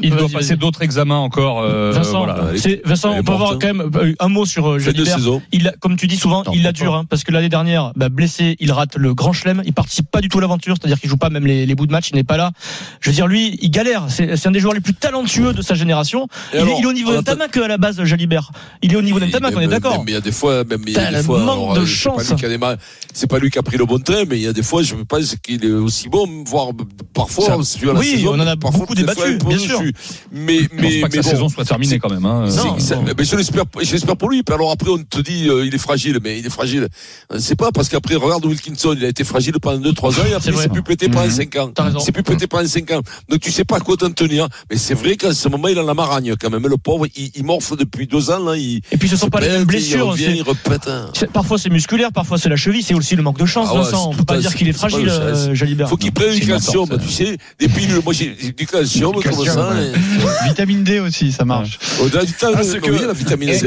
Il 0.03 0.15
doit 0.15 0.29
passer 0.29 0.57
d'autres 0.57 0.83
examens 0.83 1.17
encore. 1.19 1.61
euh, 1.63 1.93
Vincent, 2.85 3.15
on 3.17 3.23
peut 3.23 3.33
avoir 3.33 3.53
quand 3.59 3.67
même 3.75 3.91
euh, 3.97 4.15
un 4.19 4.29
mot 4.29 4.45
sur 4.47 4.79
Fin 4.81 4.91
de 4.91 4.97
Jalibert. 4.97 5.17
saison. 5.17 5.43
Il, 5.53 5.69
a- 5.69 5.73
comme 5.81 5.97
tu 5.97 6.07
dis 6.07 6.17
souvent, 6.17 6.43
Non, 6.45 6.53
il 6.53 6.63
la 6.63 6.73
dure, 6.73 6.95
hein, 6.95 7.05
parce 7.09 7.25
que 7.25 7.33
l'année 7.33 7.49
dernière, 7.49 7.93
bah, 7.97 8.09
blessé, 8.09 8.57
il 8.61 8.73
rate 8.73 8.97
le 8.97 9.15
Grand 9.15 9.33
Chelem, 9.33 9.63
il 9.65 9.73
participe 9.73 10.11
pas 10.11 10.21
du 10.21 10.29
tout 10.29 10.39
à 10.39 10.41
l'aventure, 10.41 10.77
c'est-à-dire 10.81 10.99
qu'il 11.01 11.09
joue 11.11 11.17
pas 11.17 11.31
même 11.31 11.47
les, 11.47 11.67
les 11.67 11.75
bouts 11.75 11.87
de 11.87 11.93
match, 11.93 12.11
il 12.13 12.17
n'est 12.17 12.25
pas 12.25 12.37
là. 12.37 12.51
Je 13.01 13.11
veux 13.11 13.15
dire, 13.15 13.27
lui, 13.27 13.59
il 13.63 13.71
galère. 13.71 14.07
C'est 14.09 14.37
c'est 14.37 14.49
un 14.49 14.53
des 14.53 14.61
joueurs 14.61 14.75
les 14.75 14.81
plus 14.81 14.95
talentueux 14.95 15.53
de 15.53 15.63
sa 15.63 15.75
génération. 15.75 16.29
Il, 16.55 16.61
est- 16.61 16.63
il 16.79 16.83
est 16.83 16.87
au 16.87 16.93
niveau 16.93 17.11
on 17.11 17.15
d'un 17.15 17.19
attend- 17.21 17.33
Tamac 17.33 17.57
à 17.57 17.69
la 17.69 17.79
base, 17.79 18.03
Jalibert. 18.05 18.53
Il 18.83 18.93
est 18.93 18.97
au 18.97 19.03
niveau 19.03 19.21
d'un 19.21 19.29
Tamac, 19.31 19.55
on 19.57 19.61
est 19.61 19.67
d'accord. 19.69 19.99
même 19.99 20.05
Il 20.09 20.13
y 20.15 20.17
a 20.17 20.21
des 20.21 20.33
fois, 20.33 20.65
même 20.65 20.83
il 20.87 20.93
y 20.93 20.99
a 20.99 21.11
des 21.13 21.23
fois, 21.23 21.39
manque 21.41 21.77
de 21.79 21.85
c'est 21.87 22.05
pas 22.09 22.17
chance. 22.17 22.31
lui 22.31 22.37
qui 22.37 22.45
a 22.47 22.49
démarré- 22.49 22.77
C'est 23.13 23.27
pas 23.29 23.39
lui 23.39 23.51
qui 23.51 23.59
a 23.59 23.63
pris 23.63 23.77
le 23.77 23.85
bon 23.87 23.99
train, 23.99 24.25
mais 24.29 24.37
il 24.39 24.43
y 24.43 24.47
a 24.47 24.53
des 24.53 24.63
fois, 24.63 24.83
je 24.83 24.95
pense 24.95 25.35
qu'il 25.43 25.65
est 25.65 25.71
aussi 25.73 26.09
bon, 26.09 26.27
voire 26.47 26.69
parfois, 27.13 27.49
la 27.49 27.93
oui, 27.95 28.07
saison, 28.07 28.31
on 28.35 28.41
en 28.41 28.47
a 28.47 28.57
parfois, 28.57 28.81
beaucoup 28.81 28.95
débattu, 28.95 29.39
bien 29.47 29.59
sûr. 29.59 29.81
Mais, 30.33 30.59
Je 30.61 30.69
pense 30.69 30.79
mais, 30.81 31.01
pas 31.01 31.09
que 31.09 31.17
mais 31.17 31.23
sa 31.23 31.31
bon. 31.31 31.37
saison 31.37 31.49
soit 31.49 31.65
terminée 31.65 31.99
quand 31.99 32.11
même. 32.11 32.25
Hein. 32.25 32.45
Mais 33.17 33.25
je 33.25 33.37
l'espère, 33.37 33.65
je 33.81 33.93
l'espère 33.93 34.17
pour 34.17 34.31
lui. 34.31 34.43
Alors 34.71 34.75
après, 34.75 34.91
on 34.91 34.99
te 35.03 35.21
dit, 35.21 35.49
euh, 35.49 35.67
il 35.67 35.75
est 35.75 35.79
fragile, 35.79 36.19
mais 36.23 36.39
il 36.39 36.47
est 36.47 36.51
fragile. 36.51 36.87
Euh, 37.33 37.39
C'est 37.41 37.57
pas 37.57 37.73
parce 37.73 37.89
qu'après, 37.89 38.15
regarde 38.15 38.45
Wilkinson, 38.45 38.95
il 38.97 39.05
a 39.05 39.09
été 39.09 39.25
fragile 39.25 39.55
pendant 39.61 39.79
2-3 39.81 40.21
ans 40.21 40.25
et 40.31 40.35
après, 40.35 40.53
C'est 40.53 40.65
il 40.65 40.71
plus 40.71 40.83
pété 40.83 41.09
pendant 41.09 41.25
Mhm. 41.27 41.31
5 41.33 41.57
ans. 41.57 41.71
T'as 41.75 41.85
raison. 41.85 41.99
Il 41.99 42.05
s'est 42.05 42.13
plus 42.13 42.23
pété 42.23 42.47
pendant 42.47 42.67
5 42.69 42.91
ans. 42.93 43.01
Donc 43.29 43.41
tu 43.41 43.51
sais 43.51 43.65
pas 43.65 43.77
à 43.79 43.81
quoi 43.81 43.97
t'en 43.97 44.11
tenir. 44.11 44.47
Mais 44.71 44.77
c'est 44.77 44.95
vrai 44.95 45.17
qu'à 45.17 45.33
ce 45.35 45.49
moment, 45.49 45.67
il 45.69 45.79
a 45.79 45.83
la 45.83 45.95
maragne 45.95 46.35
quand 46.41 46.51
même. 46.51 46.67
Le 46.69 46.77
pauvre, 46.77 47.07
il, 47.17 47.31
il 47.35 47.45
morfle 47.45 47.77
depuis 47.77 48.07
2 48.07 48.31
ans, 48.31 48.39
là. 48.45 48.57
Il, 48.57 48.81
Et 48.93 48.97
puis 48.97 49.09
ce 49.09 49.17
sont 49.17 49.29
pas 49.29 49.41
les 49.41 49.49
mêmes 49.49 49.63
Il 49.63 49.67
blessures. 49.67 50.09
revient, 50.09 50.25
c'est- 50.27 50.37
il 50.37 50.43
repète. 50.43 50.87
hein. 50.89 51.11
c'est- 51.15 51.31
Parfois 51.33 51.59
c'est 51.59 51.71
musculaire, 51.71 52.13
parfois 52.13 52.39
c'est 52.39 52.49
la 52.49 52.57
cheville, 52.57 52.83
c'est 52.83 52.95
aussi 52.95 53.17
le 53.17 53.23
manque 53.23 53.39
de 53.39 53.47
chance, 53.47 53.69
Ah 53.71 53.75
ouais, 53.75 53.83
Vincent. 53.83 54.09
On 54.09 54.13
c'est 54.13 54.19
peut 54.19 54.25
pas 54.25 54.39
dire 54.39 54.55
qu'il 54.55 54.69
est 54.69 54.73
c'est 54.73 54.79
fragile, 54.79 55.07
le- 55.07 55.11
euh, 55.13 55.55
Jalibert. 55.55 55.89
Faut 55.89 55.97
qu'il 55.97 56.13
prenne 56.13 56.33
c'est 56.33 56.41
du 56.41 56.47
une 56.47 56.53
calcium, 56.53 56.89
tu 57.03 57.09
sais. 57.09 57.37
Des 57.59 57.69
pilules, 57.69 58.01
moi 58.05 58.13
j'ai 58.13 58.37
du 58.57 58.67
calcium, 58.67 59.13
Du 59.13 59.23
comme 59.23 59.33
calcium, 59.37 59.55
ça. 59.55 59.71
ouais. 59.75 59.93
et- 60.45 60.49
Vitamine 60.49 60.85
D 60.85 61.01
aussi, 61.01 61.33
ça 61.33 61.45
marche. 61.45 61.79
Au-delà 62.01 62.25
du 62.25 62.33
temps, 62.33 62.49
Ah, 62.55 62.63
c'est 62.63 62.81
oui, 62.89 62.99
la 63.07 63.13
vitamine 63.13 63.49
Et- 63.49 63.59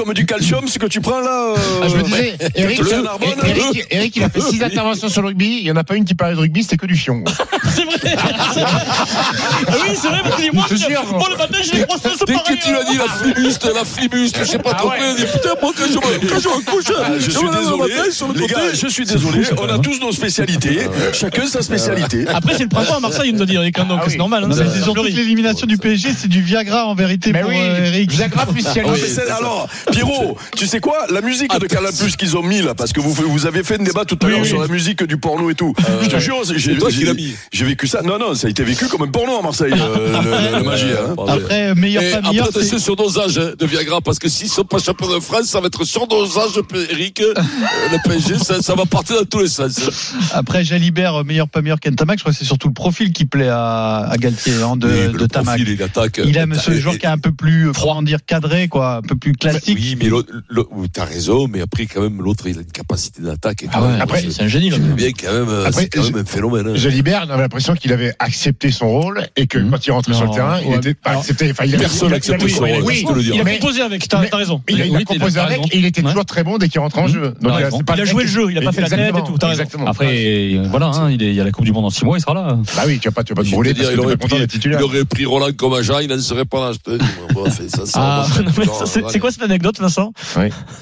Comme 0.00 0.14
du 0.14 0.24
calcium, 0.24 0.66
ce 0.66 0.78
que 0.78 0.86
tu 0.86 1.02
prends 1.02 1.20
là. 1.20 1.52
euh, 1.52 1.80
Ah, 1.82 1.88
je 1.90 1.96
me 1.96 2.02
disais, 2.04 2.34
Eric, 2.54 2.78
Le 2.78 3.02
Narbonne, 3.02 3.28
Eric, 3.44 3.86
Eric, 3.90 4.16
il 4.16 4.22
a 4.24 4.30
fait 4.30 4.40
six 4.40 4.62
interventions 4.64 5.10
sur 5.10 5.20
le 5.20 5.28
rugby, 5.28 5.58
il 5.58 5.64
n'y 5.64 5.70
en 5.70 5.76
a 5.76 5.84
pas 5.84 5.94
une 5.96 6.06
qui 6.06 6.14
parlait 6.14 6.34
de 6.34 6.40
rugby, 6.40 6.62
c'était 6.62 6.78
que 6.78 6.86
du 6.86 6.96
fion. 6.96 7.22
C'est 7.74 7.84
vrai. 7.84 8.16
Ah 8.16 9.74
oui, 9.82 9.94
c'est 10.00 10.08
vrai, 10.08 10.20
parce 10.22 10.42
que 10.42 10.54
moi, 10.54 10.64
Je 10.70 10.76
je- 10.76 10.86
jure. 10.88 11.04
moi, 11.12 11.28
le 11.30 11.36
matin, 11.36 11.58
j'ai 11.62 11.78
les 11.80 11.84
grosses 11.84 12.00
Dès 12.02 12.34
que 12.34 12.62
tu 12.62 12.72
l'as 12.72 12.84
dit, 12.84 12.96
la 12.96 13.04
flibuste, 13.08 13.70
la 13.74 13.84
flibuste, 13.84 14.38
je 14.40 14.44
sais 14.44 14.58
pas 14.58 14.70
Ah 14.74 14.78
trop 14.78 14.88
ouais. 14.90 15.14
putain, 15.16 15.50
moi, 15.60 15.72
quand 15.76 15.84
je 15.86 15.92
me, 15.94 16.26
quand 16.26 16.40
je 16.40 16.92
Ah, 16.96 17.06
je 17.10 17.14
me 17.14 17.20
suis 17.20 17.30
désolé, 17.58 17.94
matin 17.94 18.10
sur 18.10 18.28
le 18.28 18.34
les 18.34 18.40
côté. 18.40 18.54
gars, 18.54 18.60
je 18.72 18.86
suis 18.88 19.04
désolé. 19.04 19.42
On 19.58 19.68
a 19.68 19.78
tous 19.78 20.00
nos 20.00 20.12
spécialités, 20.12 20.80
chacun 21.12 21.46
sa 21.46 21.60
spécialité. 21.62 22.24
Après, 22.32 22.54
c'est 22.56 22.62
le 22.64 22.68
printemps 22.70 22.96
à 22.96 23.00
Marseille, 23.00 23.28
il 23.30 23.36
nous 23.36 23.42
a 23.42 23.46
dit 23.46 23.54
Eric, 23.56 23.76
donc 23.86 24.00
Ah 24.02 24.06
c'est 24.08 24.16
normal. 24.16 24.46
c'est 24.52 24.82
surtout 24.82 25.02
que 25.02 25.08
l'élimination 25.08 25.66
du 25.66 25.76
PSG, 25.76 26.10
c'est 26.18 26.28
du 26.28 26.40
Viagra 26.42 26.86
en 26.86 26.94
vérité 26.94 27.32
pour 27.32 27.50
euh, 27.50 27.84
Eric. 27.84 28.10
Viagra 28.12 28.46
plus 28.46 28.64
Ah, 28.66 29.36
alors, 29.38 29.68
Pierrot, 29.92 30.36
tu 30.56 30.66
sais 30.66 30.80
quoi? 30.80 31.06
La 31.10 31.20
musique 31.20 31.52
de 31.58 31.66
Canal 31.66 31.92
Plus 31.98 32.16
qu'ils 32.16 32.36
ont 32.36 32.42
mis 32.42 32.62
là, 32.62 32.74
parce 32.74 32.92
que 32.92 33.00
vous, 33.00 33.12
vous 33.12 33.46
avez 33.46 33.62
fait 33.64 33.80
un 33.80 33.84
débat 33.84 34.04
tout 34.04 34.18
à 34.22 34.28
l'heure 34.28 34.40
oui. 34.42 34.48
sur 34.48 34.60
la 34.60 34.68
musique 34.68 35.02
du 35.04 35.16
porno 35.16 35.50
et 35.50 35.54
tout. 35.54 35.74
Je 36.02 36.08
te 36.08 36.18
jure, 36.18 36.42
j'ai 36.44 36.58
C'est 36.74 36.78
toi 36.78 36.90
qui 36.90 36.98
j'ai- 37.00 37.04
l'as 37.06 37.14
mis. 37.14 37.34
j'ai 37.52 37.64
vécu 37.64 37.86
ça. 37.86 38.02
Non, 38.02 38.18
non, 38.18 38.34
ça 38.34 38.46
a 38.46 38.50
été 38.50 38.62
vécu 38.62 38.86
comme 38.86 39.02
un 39.02 39.08
porno 39.08 39.38
à 39.38 39.42
Marseille, 39.42 39.72
euh, 39.76 40.22
le, 40.22 40.52
le- 40.52 40.58
le 40.58 40.64
magie. 40.64 40.86
hein. 40.92 41.14
Après, 41.28 41.74
meilleur 41.74 42.02
Et 42.02 42.10
pas 42.10 42.16
après, 42.18 42.30
meilleur, 42.30 42.48
attention 42.48 42.78
c'est- 42.78 42.84
sur 42.84 42.96
dosage 42.96 43.38
hein, 43.38 43.52
de 43.58 43.66
Viagra, 43.66 44.00
parce 44.00 44.18
que 44.18 44.28
s'ils 44.28 44.48
sont 44.48 44.64
pas 44.64 44.78
champions 44.78 45.12
de 45.14 45.20
France, 45.20 45.46
ça 45.46 45.60
va 45.60 45.66
être 45.66 45.84
sur 45.84 46.06
dosage, 46.06 46.52
Eric. 46.90 47.20
Euh, 47.20 47.34
Le 47.92 48.08
PSG, 48.08 48.38
ça, 48.44 48.62
ça 48.62 48.74
va 48.74 48.86
partir 48.86 49.16
dans 49.16 49.24
tous 49.24 49.40
les 49.40 49.48
sens. 49.48 49.80
après 50.32 50.64
Jalibert, 50.64 51.14
euh, 51.20 51.24
meilleur 51.24 51.48
pas 51.48 51.62
meilleur 51.62 51.80
qu'Entamac, 51.80 52.18
je 52.18 52.22
crois 52.24 52.32
que 52.32 52.38
c'est 52.38 52.44
surtout 52.44 52.68
le 52.68 52.74
profil 52.74 53.12
qui 53.12 53.24
plaît 53.24 53.48
à, 53.48 54.06
à 54.10 54.16
Galtier 54.16 54.54
hein, 54.62 54.76
de, 54.76 55.26
Tamac. 55.26 55.56
profil, 55.58 55.68
il 55.74 55.82
attaque. 55.82 56.20
Il 56.24 56.36
aime 56.36 56.54
ce 56.54 56.72
joueur 56.78 56.98
qui 56.98 57.06
est 57.06 57.08
un 57.10 57.18
peu 57.18 57.32
plus, 57.32 57.68
euh, 57.68 57.72
comment 57.78 58.02
dire, 58.02 58.18
cadré, 58.24 58.68
quoi, 58.68 58.96
un 58.96 59.02
peu 59.02 59.16
plus 59.16 59.32
classique. 59.32 59.69
Oui, 59.74 59.96
mais 60.00 60.08
l'autre, 60.08 60.32
t'as 60.92 61.04
raison, 61.04 61.48
mais 61.48 61.60
après, 61.60 61.86
quand 61.86 62.00
même, 62.02 62.20
l'autre, 62.22 62.46
il 62.46 62.58
a 62.58 62.60
une 62.60 62.66
capacité 62.66 63.22
d'attaque. 63.22 63.64
Ah 63.72 63.82
ouais, 63.82 63.88
Après, 64.00 64.22
c'est 64.30 64.42
un 64.42 64.48
génie, 64.48 64.70
là. 64.70 64.78
bien 64.78 65.10
quand 65.12 65.32
même, 65.32 65.48
euh, 65.48 65.66
Après, 65.66 65.88
quand 65.88 66.02
même 66.02 66.16
un 66.18 66.24
phénomène. 66.24 66.68
hein. 66.68 66.76
Jalibert, 66.76 67.24
on 67.26 67.30
avait 67.30 67.42
l'impression 67.42 67.74
qu'il 67.74 67.92
avait 67.92 68.14
accepté 68.18 68.70
son 68.70 68.88
rôle 68.88 69.26
et 69.36 69.46
que 69.46 69.58
Mhm. 69.58 69.70
quand 69.70 69.86
il 69.86 69.90
rentrait 69.92 70.14
sur 70.14 70.26
le 70.26 70.30
terrain, 70.34 70.58
il 70.66 70.74
était 70.74 70.94
pas 70.94 71.10
Alors, 71.10 71.22
accepté. 71.22 71.50
Enfin, 71.50 71.64
il 71.64 71.74
avait- 71.74 71.84
personne 71.84 72.08
il 72.10 72.44
oui, 72.44 72.50
son 72.50 72.62
oui, 72.64 72.72
rôle, 72.72 72.82
oui, 73.18 73.22
dis. 73.24 73.30
Il 73.34 73.40
a 73.40 73.44
composé 73.44 73.80
avec, 73.82 74.06
t'as 74.08 74.18
raison. 74.36 74.62
Il 74.68 74.80
a, 74.82 74.86
il 74.86 75.04
composé 75.04 75.38
avec 75.40 75.58
et 75.74 75.78
il 75.78 75.84
était 75.84 76.02
toujours 76.02 76.24
très 76.24 76.44
bon 76.44 76.58
dès 76.58 76.68
qu'il 76.68 76.80
rentre 76.80 76.98
en 76.98 77.06
jeu. 77.06 77.34
Donc, 77.40 77.52
c'est 77.70 77.84
pas 77.84 77.94
Il 77.96 78.00
a 78.02 78.04
joué 78.04 78.24
le 78.24 78.28
jeu, 78.30 78.46
il 78.50 78.58
a 78.58 78.62
pas 78.62 78.72
fait 78.72 78.80
la 78.82 78.88
tête 78.88 79.14
et 79.16 79.22
tout. 79.24 79.36
Exactement. 79.46 79.86
Après, 79.86 80.06
euh, 80.56 80.66
voilà, 80.70 80.86
hein, 80.86 81.10
il, 81.10 81.22
est, 81.22 81.28
il 81.30 81.34
y 81.34 81.40
a 81.40 81.44
la 81.44 81.50
Coupe 81.50 81.64
du 81.64 81.72
Monde 81.72 81.86
en 81.86 81.90
6 81.90 82.04
mois, 82.04 82.16
il 82.18 82.20
sera 82.20 82.34
là. 82.34 82.58
Bah 82.76 82.82
oui, 82.86 82.98
tu 82.98 83.08
vas 83.08 83.12
pas, 83.12 83.24
te 83.24 83.32
brûler 83.34 83.74
il 83.76 83.98
aurait 84.00 85.04
pris, 85.04 85.22
il 85.22 85.26
Roland 85.26 85.48
comme 85.56 85.72
agent, 85.74 85.98
il 86.00 86.08
n'en 86.08 86.18
serait 86.18 86.44
pas 86.44 86.70
là, 86.70 86.72
Ah, 87.94 88.26
c'est 88.86 89.18
quoi 89.18 89.30
cette 89.30 89.42
anecdote, 89.42 89.59
Vincent 89.78 90.12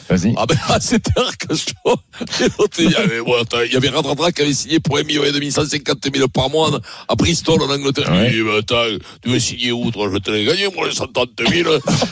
Vas-y. 0.08 0.34
Ah 0.36 0.46
ben, 0.46 0.56
c'était 0.80 1.10
un 1.16 1.54
chaud. 1.56 1.96
Et 2.40 2.44
l'autre, 2.58 2.76
il 2.78 2.90
y 2.90 2.94
avait, 2.94 3.20
bon, 3.20 3.34
attends, 3.40 3.58
il 3.66 3.72
y 3.72 3.76
avait 3.76 3.88
Radradra 3.88 4.32
qui 4.32 4.42
avait 4.42 4.52
signé 4.52 4.80
pour 4.80 4.98
un 4.98 5.02
million 5.02 5.24
et 5.24 5.32
demi, 5.32 5.50
150 5.52 5.98
000 6.14 6.28
par 6.28 6.50
mois 6.50 6.70
à 7.08 7.14
Bristol, 7.14 7.60
en 7.62 7.70
Angleterre. 7.70 8.10
Ouais. 8.10 8.28
Il 8.30 8.36
dit, 8.36 8.42
mais 8.42 8.58
attends, 8.58 8.82
tu 9.22 9.28
veux 9.30 9.38
signer 9.38 9.72
où, 9.72 9.90
toi? 9.90 10.08
Je 10.12 10.18
te 10.18 10.30
l'ai 10.30 10.44
gagné, 10.44 10.68
moi, 10.74 10.88
les 10.88 10.94
130 10.94 11.28
000. 11.38 11.70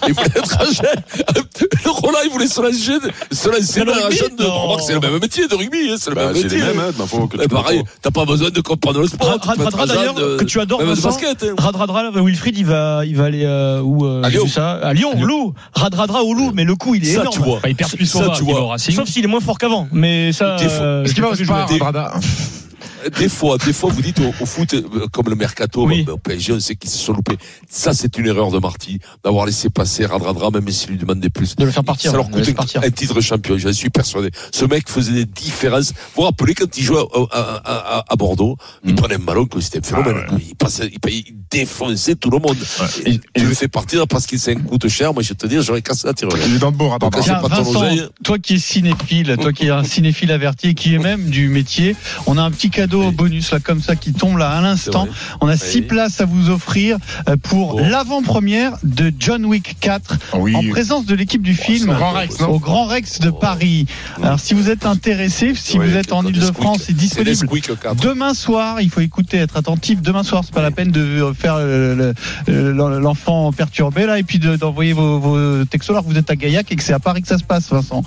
Il 0.08 0.12
voulait 0.14 0.26
être 0.36 0.60
agent. 0.60 0.82
Le 1.84 1.90
Roland, 1.90 2.18
il 2.24 2.30
voulait 2.30 2.46
se 2.48 2.60
lancer, 2.60 2.98
se 3.32 3.48
lancer 3.48 3.80
Dans 3.80 3.86
le 3.86 3.92
dans 4.00 4.06
rugby? 4.06 4.18
agent 4.20 4.34
de, 4.36 4.44
remarque, 4.44 4.80
c'est 4.86 4.94
le 4.94 5.00
même 5.00 5.18
métier 5.20 5.48
de 5.48 5.54
rugby, 5.54 5.90
hein, 5.90 5.96
c'est 5.98 6.10
le 6.10 6.16
Bah, 6.16 6.26
même 6.26 6.36
c'est 6.36 6.42
métier. 6.44 6.60
hein, 6.62 7.26
que 7.30 7.36
Et 7.38 7.42
tu 7.42 7.48
pareil, 7.48 7.82
t'as 8.02 8.10
pas 8.10 8.24
besoin 8.24 8.50
de 8.50 8.60
comprendre 8.60 9.00
le 9.00 9.06
sport. 9.08 9.28
Radradra, 9.42 9.86
d'ailleurs, 9.86 10.14
que 10.14 10.44
tu 10.44 10.60
adores, 10.60 10.80
même 10.80 10.90
Vincent. 10.90 11.08
basket, 11.10 11.42
hein. 11.42 11.54
Radradra, 11.58 12.10
Wilfried, 12.12 12.56
il 12.58 12.66
va, 12.66 13.02
il 13.06 13.16
va 13.16 13.24
aller 13.24 13.44
euh, 13.44 13.80
où 13.80 14.04
euh, 14.06 14.22
À 14.22 14.28
Lyon. 14.30 14.44
vu 14.44 14.50
ça 14.50 14.72
À 14.72 14.92
Lyon, 14.92 15.12
Lou. 15.22 15.54
Radradra 15.74 16.24
ou 16.24 16.34
Lou, 16.34 16.52
mais 16.56 16.64
le 16.64 16.74
coup, 16.74 16.94
il 16.94 17.04
est 17.06 17.12
Ça, 17.12 17.20
énorme. 17.20 17.36
tu 17.36 17.42
vois. 17.42 17.56
Enfin, 17.58 17.68
il 17.68 17.76
perd 17.76 17.92
plus 17.92 18.06
Ça, 18.06 18.30
tu 18.34 18.42
vois. 18.42 18.76
Sauf 18.78 19.08
s'il 19.08 19.22
est 19.24 19.28
moins 19.28 19.40
fort 19.40 19.58
qu'avant. 19.58 19.86
Mais 19.92 20.32
ça. 20.32 20.56
Euh, 20.60 21.04
Est-ce 21.04 21.14
qu'il 21.14 21.22
va 21.22 21.28
pas 21.30 21.34
jouer. 21.36 21.74
Andrada 21.74 22.14
des 23.18 23.28
fois, 23.28 23.58
des 23.58 23.72
fois, 23.72 23.90
vous 23.90 24.02
dites 24.02 24.20
au, 24.20 24.32
au 24.40 24.46
foot, 24.46 24.74
euh, 24.74 25.06
comme 25.12 25.28
le 25.28 25.36
mercato, 25.36 25.86
Oui. 25.86 26.02
bah, 26.04 26.12
au 26.14 26.18
PSG, 26.18 26.52
on 26.52 26.60
sait 26.60 26.76
qu'ils 26.76 26.90
se 26.90 26.98
sont 26.98 27.12
loupés. 27.12 27.36
Ça, 27.68 27.92
c'est 27.94 28.16
une 28.18 28.26
erreur 28.26 28.50
de 28.50 28.58
Marty, 28.58 28.98
d'avoir 29.24 29.46
laissé 29.46 29.70
passer 29.70 30.06
Radradra, 30.06 30.50
même 30.50 30.68
s'il 30.70 30.90
lui 30.90 30.98
demandait 30.98 31.30
plus. 31.30 31.56
De 31.56 31.64
le 31.64 31.70
faire 31.70 31.84
partir, 31.84 32.10
Ça 32.10 32.16
leur 32.16 32.30
coûte 32.30 32.42
un, 32.76 32.80
un 32.82 32.90
titre 32.90 33.20
champion, 33.20 33.58
j'en 33.58 33.72
suis 33.72 33.90
persuadé. 33.90 34.30
Ce 34.52 34.64
mec 34.64 34.88
faisait 34.88 35.12
des 35.12 35.24
différences. 35.24 35.90
Vous 35.90 35.96
vous 36.16 36.22
rappelez 36.22 36.54
quand 36.54 36.76
il 36.76 36.82
jouait 36.82 37.00
à, 37.32 37.38
à- 37.38 37.98
à- 37.98 38.04
à 38.08 38.16
Bordeaux, 38.16 38.56
il 38.84 38.92
Mm. 38.92 38.96
prenait 38.96 39.14
un 39.16 39.18
ballon, 39.18 39.46
que 39.46 39.60
c'était 39.60 39.78
un 39.78 39.82
phénomène. 39.82 40.24
Ah 40.28 40.34
ouais. 40.34 40.40
Il 40.48 40.54
passait, 40.56 40.88
il, 40.92 41.00
payait- 41.00 41.24
il 41.26 41.36
défonçait 41.50 42.14
tout 42.16 42.30
le 42.30 42.38
monde. 42.38 42.56
Et- 43.04 43.10
Et, 43.14 43.20
tu 43.34 43.46
le 43.46 43.54
fais 43.54 43.68
partir 43.68 44.06
parce 44.08 44.26
qu'il 44.26 44.40
coûte 44.64 44.88
cher, 44.88 45.12
moi 45.14 45.22
je 45.22 45.30
vais 45.30 45.34
te 45.34 45.46
dire, 45.46 45.62
j'aurais 45.62 45.82
cassé 45.82 46.06
la 46.06 46.14
tirelire. 46.14 46.44
Il 46.46 46.56
est 46.56 46.58
dans 46.58 46.70
le 46.70 46.76
beau, 46.76 46.84
Donc, 46.84 46.92
Radradra. 47.14 47.20
c'est 47.22 47.30
Tiens, 47.30 47.40
pas 47.40 47.48
ton 47.56 47.62
Vincent, 47.72 48.08
toi 48.24 48.38
qui 48.38 48.54
es 48.54 48.58
cinéphile, 48.58 49.36
toi 49.40 49.52
qui 49.52 49.66
es 49.66 49.70
un 49.70 49.84
cinéphile 49.84 50.32
averti 50.32 50.68
et 50.68 50.74
qui 50.74 50.94
est 50.94 50.98
même 50.98 51.24
du 51.30 51.48
métier, 51.48 51.96
on 52.26 52.36
a 52.38 52.42
un 52.42 52.50
petit 52.50 52.70
cadeau 52.86 53.08
Oui. 53.08 53.14
bonus 53.14 53.50
là 53.52 53.58
comme 53.60 53.80
ça 53.82 53.96
qui 53.96 54.12
tombe 54.12 54.38
là 54.38 54.50
à 54.50 54.60
l'instant. 54.60 55.08
On 55.40 55.48
a 55.48 55.56
six 55.56 55.78
Oui. 55.80 55.82
places 55.82 56.20
à 56.20 56.24
vous 56.24 56.50
offrir 56.50 56.98
euh, 57.28 57.36
pour 57.36 57.80
l'avant-première 57.80 58.72
de 58.84 59.12
John 59.18 59.44
Wick 59.44 59.76
4 59.80 60.16
Ah 60.32 60.36
Oui. 60.38 60.54
en 60.54 60.62
présence 60.70 61.04
de 61.06 61.14
l'équipe 61.14 61.42
du 61.42 61.54
film 61.54 61.90
Au 61.90 61.94
Grand 61.94 62.12
Rex, 62.12 62.40
non 62.40 62.48
au 62.48 62.58
Grand 62.60 62.84
Rex 62.86 63.18
de 63.20 63.30
Oh. 63.30 63.32
Paris. 63.32 63.86
Alors 64.22 64.38
si 64.40 64.54
vous 64.54 64.70
êtes 64.70 64.86
intéressé, 64.86 65.52
si 65.56 65.78
vous 65.78 65.94
êtes 65.96 66.12
en 66.12 66.24
Ile-de-France, 66.24 66.82
c'est 66.86 66.96
disponible. 66.96 67.48
Demain 68.00 68.34
soir, 68.34 68.80
il 68.80 68.88
faut 68.90 69.00
écouter, 69.00 69.38
être 69.38 69.56
attentif. 69.56 70.00
Demain 70.00 70.22
soir, 70.22 70.42
c'est 70.44 70.54
pas 70.54 70.62
la 70.62 70.70
peine 70.70 70.90
de 70.90 71.32
faire 71.38 71.56
euh, 71.58 72.14
le- 72.46 72.72
le- 72.72 72.98
l'enfant 73.00 73.52
perturbé 73.52 74.06
là 74.06 74.18
et 74.18 74.22
puis 74.22 74.38
de- 74.38 74.56
d'envoyer 74.56 74.92
vos, 74.92 75.18
vos 75.18 75.64
textos 75.64 75.90
alors 75.94 76.04
que 76.04 76.10
vous 76.10 76.18
êtes 76.18 76.30
à 76.30 76.36
Gaillac 76.36 76.70
et 76.70 76.76
que 76.76 76.82
c'est 76.82 76.92
à 76.92 76.98
Paris 77.00 77.22
que 77.22 77.28
ça 77.28 77.38
se 77.38 77.44
passe, 77.44 77.68
Vincent. 77.70 78.02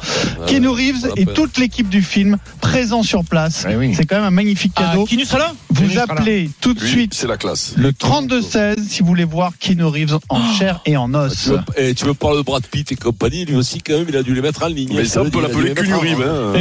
Keanu 0.47 0.69
Reeves 0.69 1.09
et 1.17 1.25
toute 1.25 1.57
l'équipe 1.57 1.89
du 1.89 2.01
film 2.01 2.37
présents 2.61 3.03
sur 3.03 3.23
place. 3.25 3.65
C'est 3.93 4.05
quand 4.05 4.15
même 4.17 4.25
un 4.25 4.31
magnifique 4.31 4.68
Ah, 4.75 4.81
cadeau. 4.91 5.05
Kinu 5.05 5.25
sera 5.25 5.39
là 5.39 5.53
Vous 5.69 5.95
là. 5.95 6.05
appelez 6.07 6.49
tout 6.61 6.73
de 6.73 6.79
Lui, 6.81 6.89
suite 6.89 7.13
c'est 7.13 7.27
la 7.27 7.37
classe. 7.37 7.73
le 7.77 7.91
32-16 7.91 8.75
si 8.87 9.01
vous 9.01 9.07
voulez 9.07 9.23
voir 9.23 9.51
Keanu 9.59 9.85
Reeves 9.85 10.17
en 10.29 10.53
chair 10.53 10.81
et 10.85 10.97
en 10.97 11.13
Ah, 11.13 11.25
os. 11.27 11.43
Tu 11.43 11.49
veux, 11.49 11.59
eh, 11.77 11.93
tu 11.95 12.05
veux 12.05 12.13
parler 12.13 12.37
de 12.37 12.43
Brad 12.43 12.65
Pitt 12.65 12.91
et 12.91 12.95
compagnie, 12.95 13.45
lui 13.45 13.55
aussi, 13.55 13.81
quand 13.81 13.93
même, 13.97 14.05
il 14.09 14.15
a 14.17 14.23
dû 14.23 14.33
les 14.33 14.41
mettre 14.41 14.63
en 14.63 14.67
ligne. 14.67 14.91
Mais 14.95 15.05
ça, 15.05 15.21
on 15.23 15.29
peut 15.29 15.41
l'appeler 15.41 15.73
Keanu 15.73 15.93
Reeves. 15.95 16.21
hein. 16.21 16.53